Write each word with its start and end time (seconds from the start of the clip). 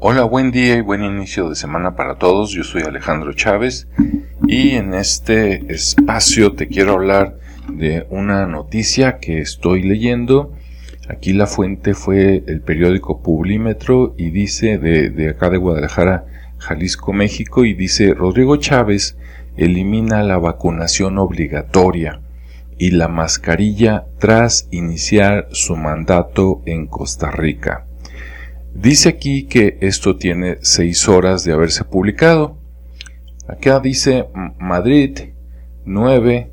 Hola, 0.00 0.24
buen 0.24 0.50
día 0.50 0.76
y 0.76 0.80
buen 0.80 1.04
inicio 1.04 1.48
de 1.48 1.54
semana 1.54 1.94
para 1.94 2.16
todos. 2.16 2.50
Yo 2.50 2.64
soy 2.64 2.82
Alejandro 2.82 3.32
Chávez 3.32 3.86
y 4.46 4.70
en 4.70 4.92
este 4.92 5.72
espacio 5.72 6.52
te 6.52 6.66
quiero 6.66 6.94
hablar 6.94 7.38
de 7.72 8.04
una 8.10 8.44
noticia 8.46 9.18
que 9.18 9.38
estoy 9.38 9.84
leyendo. 9.84 10.52
Aquí 11.08 11.32
la 11.32 11.46
fuente 11.46 11.94
fue 11.94 12.42
el 12.48 12.60
periódico 12.60 13.22
Publímetro 13.22 14.14
y 14.18 14.30
dice 14.30 14.78
de, 14.78 15.10
de 15.10 15.30
acá 15.30 15.48
de 15.48 15.58
Guadalajara, 15.58 16.26
Jalisco, 16.58 17.12
México, 17.12 17.64
y 17.64 17.72
dice 17.72 18.14
Rodrigo 18.14 18.56
Chávez 18.56 19.16
elimina 19.56 20.24
la 20.24 20.38
vacunación 20.38 21.18
obligatoria 21.18 22.20
y 22.76 22.90
la 22.90 23.06
mascarilla 23.06 24.06
tras 24.18 24.66
iniciar 24.72 25.46
su 25.52 25.76
mandato 25.76 26.62
en 26.66 26.88
Costa 26.88 27.30
Rica. 27.30 27.86
Dice 28.74 29.08
aquí 29.08 29.44
que 29.46 29.78
esto 29.82 30.16
tiene 30.16 30.58
seis 30.60 31.08
horas 31.08 31.44
de 31.44 31.52
haberse 31.52 31.84
publicado. 31.84 32.58
Acá 33.46 33.78
dice 33.78 34.26
Madrid 34.58 35.16
9, 35.84 36.50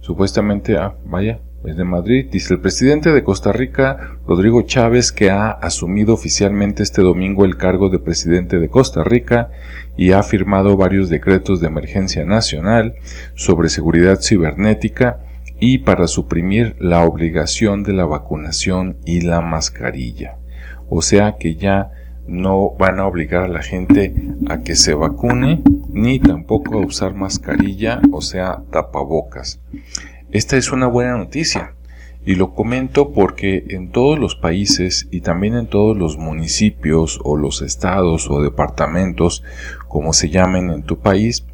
supuestamente, 0.00 0.76
ah, 0.78 0.94
vaya, 1.04 1.40
es 1.64 1.76
de 1.76 1.82
Madrid. 1.82 2.28
Dice 2.30 2.54
el 2.54 2.60
presidente 2.60 3.10
de 3.10 3.24
Costa 3.24 3.50
Rica, 3.50 4.18
Rodrigo 4.24 4.62
Chávez, 4.62 5.10
que 5.10 5.30
ha 5.30 5.50
asumido 5.50 6.14
oficialmente 6.14 6.84
este 6.84 7.02
domingo 7.02 7.44
el 7.44 7.56
cargo 7.56 7.90
de 7.90 7.98
presidente 7.98 8.60
de 8.60 8.68
Costa 8.68 9.02
Rica 9.02 9.50
y 9.96 10.12
ha 10.12 10.22
firmado 10.22 10.76
varios 10.76 11.08
decretos 11.08 11.60
de 11.60 11.66
emergencia 11.66 12.24
nacional 12.24 12.94
sobre 13.34 13.68
seguridad 13.68 14.20
cibernética 14.20 15.24
y 15.58 15.78
para 15.78 16.06
suprimir 16.06 16.76
la 16.78 17.02
obligación 17.02 17.82
de 17.82 17.94
la 17.94 18.04
vacunación 18.04 18.98
y 19.04 19.22
la 19.22 19.40
mascarilla 19.40 20.38
o 20.88 21.02
sea 21.02 21.36
que 21.38 21.56
ya 21.56 21.90
no 22.26 22.70
van 22.78 23.00
a 23.00 23.06
obligar 23.06 23.44
a 23.44 23.48
la 23.48 23.62
gente 23.62 24.14
a 24.48 24.62
que 24.62 24.76
se 24.76 24.94
vacune 24.94 25.62
ni 25.90 26.18
tampoco 26.18 26.78
a 26.78 26.86
usar 26.86 27.14
mascarilla, 27.14 28.00
o 28.12 28.20
sea, 28.20 28.62
tapabocas. 28.70 29.60
Esta 30.30 30.56
es 30.56 30.72
una 30.72 30.86
buena 30.86 31.16
noticia 31.16 31.74
y 32.26 32.36
lo 32.36 32.54
comento 32.54 33.12
porque 33.12 33.64
en 33.68 33.90
todos 33.90 34.18
los 34.18 34.34
países 34.34 35.06
y 35.10 35.20
también 35.20 35.54
en 35.54 35.66
todos 35.66 35.96
los 35.96 36.16
municipios 36.16 37.20
o 37.22 37.36
los 37.36 37.60
estados 37.60 38.30
o 38.30 38.42
departamentos, 38.42 39.42
como 39.88 40.12
se 40.12 40.30
llamen 40.30 40.70
en 40.70 40.82
tu 40.82 40.98
país, 40.98 41.46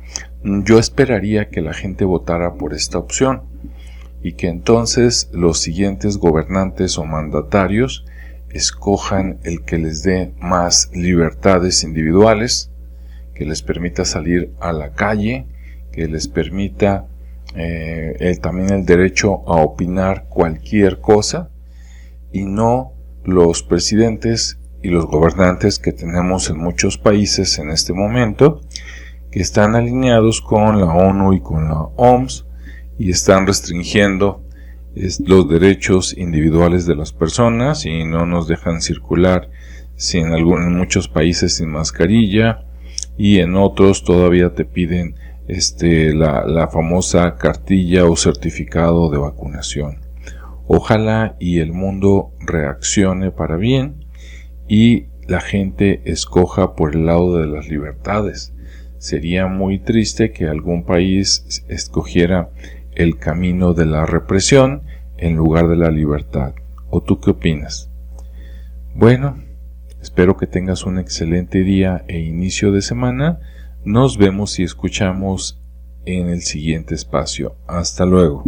yo 0.42 0.78
esperaría 0.78 1.50
que 1.50 1.60
la 1.60 1.74
gente 1.74 2.04
votara 2.04 2.54
por 2.54 2.72
esta 2.72 2.98
opción 2.98 3.42
y 4.22 4.34
que 4.34 4.48
entonces 4.48 5.28
los 5.32 5.60
siguientes 5.60 6.18
gobernantes 6.18 6.98
o 6.98 7.04
mandatarios 7.04 8.04
escojan 8.50 9.38
el 9.44 9.64
que 9.64 9.78
les 9.78 10.02
dé 10.02 10.34
más 10.40 10.90
libertades 10.92 11.84
individuales, 11.84 12.70
que 13.34 13.44
les 13.44 13.62
permita 13.62 14.04
salir 14.04 14.52
a 14.60 14.72
la 14.72 14.92
calle, 14.92 15.46
que 15.92 16.06
les 16.08 16.28
permita 16.28 17.06
eh, 17.54 18.38
también 18.40 18.70
el 18.70 18.84
derecho 18.84 19.42
a 19.48 19.56
opinar 19.62 20.26
cualquier 20.28 21.00
cosa 21.00 21.50
y 22.32 22.44
no 22.44 22.92
los 23.24 23.62
presidentes 23.62 24.58
y 24.82 24.88
los 24.88 25.06
gobernantes 25.06 25.78
que 25.78 25.92
tenemos 25.92 26.48
en 26.48 26.58
muchos 26.58 26.96
países 26.96 27.58
en 27.58 27.70
este 27.70 27.92
momento 27.92 28.60
que 29.30 29.40
están 29.40 29.74
alineados 29.76 30.40
con 30.40 30.80
la 30.80 30.86
ONU 30.86 31.34
y 31.34 31.40
con 31.40 31.68
la 31.68 31.80
OMS 31.80 32.46
y 32.98 33.10
están 33.10 33.46
restringiendo 33.46 34.44
los 34.94 35.48
derechos 35.48 36.16
individuales 36.16 36.86
de 36.86 36.96
las 36.96 37.12
personas 37.12 37.86
y 37.86 38.04
no 38.04 38.26
nos 38.26 38.48
dejan 38.48 38.80
circular 38.80 39.50
sin 39.96 40.32
en 40.32 40.76
muchos 40.76 41.08
países 41.08 41.56
sin 41.56 41.70
mascarilla 41.70 42.64
y 43.16 43.38
en 43.38 43.54
otros 43.54 44.02
todavía 44.02 44.54
te 44.54 44.64
piden 44.64 45.14
este, 45.46 46.14
la, 46.14 46.44
la 46.46 46.68
famosa 46.68 47.36
cartilla 47.36 48.06
o 48.06 48.16
certificado 48.16 49.10
de 49.10 49.18
vacunación. 49.18 49.98
Ojalá 50.66 51.36
y 51.38 51.58
el 51.58 51.72
mundo 51.72 52.32
reaccione 52.40 53.30
para 53.30 53.56
bien 53.56 54.04
y 54.68 55.06
la 55.26 55.40
gente 55.40 56.00
escoja 56.04 56.74
por 56.74 56.94
el 56.94 57.06
lado 57.06 57.36
de 57.38 57.46
las 57.46 57.68
libertades. 57.68 58.54
Sería 58.98 59.46
muy 59.46 59.78
triste 59.78 60.32
que 60.32 60.46
algún 60.46 60.84
país 60.84 61.64
escogiera 61.68 62.50
el 63.02 63.18
camino 63.18 63.72
de 63.72 63.86
la 63.86 64.04
represión 64.04 64.82
en 65.16 65.34
lugar 65.34 65.68
de 65.68 65.76
la 65.76 65.90
libertad. 65.90 66.54
¿O 66.90 67.02
tú 67.02 67.18
qué 67.18 67.30
opinas? 67.30 67.90
Bueno, 68.94 69.42
espero 70.02 70.36
que 70.36 70.46
tengas 70.46 70.84
un 70.84 70.98
excelente 70.98 71.62
día 71.62 72.04
e 72.08 72.18
inicio 72.18 72.72
de 72.72 72.82
semana. 72.82 73.40
Nos 73.84 74.18
vemos 74.18 74.58
y 74.58 74.64
escuchamos 74.64 75.62
en 76.04 76.28
el 76.28 76.42
siguiente 76.42 76.94
espacio. 76.94 77.56
Hasta 77.66 78.04
luego. 78.04 78.44